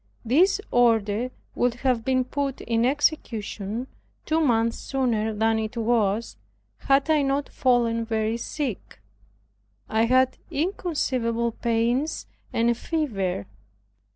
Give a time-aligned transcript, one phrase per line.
[0.25, 3.85] This order would have been put in execution
[4.25, 6.37] two months sooner than it was,
[6.79, 8.99] had I not fallen very sick.
[9.87, 13.45] I had inconceivable pains and a fever.